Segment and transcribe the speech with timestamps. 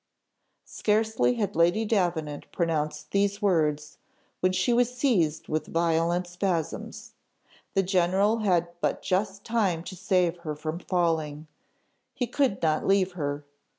[0.65, 3.99] Scarcely had Lady Davenant pronounced these words,
[4.39, 7.13] when she was seized with violent spasms.
[7.75, 11.45] The general had but just time to save her from falling;
[12.15, 13.45] he could not leave her.